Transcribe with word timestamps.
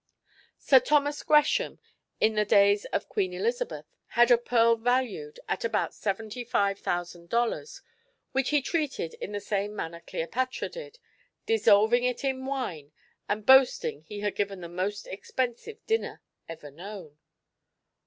Sir 0.57 0.79
Thomas 0.79 1.21
Gresham, 1.21 1.77
in 2.19 2.33
the 2.33 2.43
days 2.43 2.85
of 2.85 3.07
Queen 3.07 3.33
Elizabeth, 3.33 3.85
had 4.07 4.31
a 4.31 4.37
pearl 4.39 4.75
valued 4.75 5.39
at 5.47 5.63
about 5.63 5.93
seventy 5.93 6.43
five 6.43 6.79
thousand 6.79 7.29
dollars 7.29 7.83
which 8.31 8.49
he 8.49 8.63
treated 8.63 9.13
in 9.21 9.31
the 9.31 9.39
same 9.39 9.75
manner 9.75 10.01
Cleopatra 10.07 10.69
did, 10.69 10.97
dissolving 11.45 12.03
it 12.03 12.23
in 12.23 12.47
wine 12.47 12.91
and 13.29 13.45
boasting 13.45 14.01
he 14.07 14.21
had 14.21 14.33
given 14.35 14.61
the 14.61 14.67
most 14.67 15.05
expensive 15.05 15.77
dinner 15.85 16.23
ever 16.49 16.71
known." 16.71 17.19